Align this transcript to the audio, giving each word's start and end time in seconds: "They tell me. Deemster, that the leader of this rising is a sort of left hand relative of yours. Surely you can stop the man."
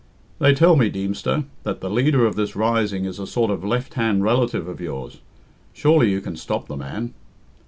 "They 0.39 0.55
tell 0.55 0.75
me. 0.77 0.89
Deemster, 0.89 1.43
that 1.61 1.81
the 1.81 1.89
leader 1.91 2.25
of 2.25 2.35
this 2.35 2.55
rising 2.55 3.05
is 3.05 3.19
a 3.19 3.27
sort 3.27 3.51
of 3.51 3.63
left 3.63 3.93
hand 3.93 4.23
relative 4.23 4.67
of 4.67 4.81
yours. 4.81 5.19
Surely 5.73 6.09
you 6.09 6.21
can 6.21 6.35
stop 6.35 6.65
the 6.67 6.75
man." 6.75 7.13